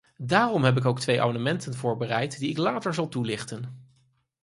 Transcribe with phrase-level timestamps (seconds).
[0.17, 3.89] Daarom heb ik ook twee amendementen voorbereid die ik later zal toelichten.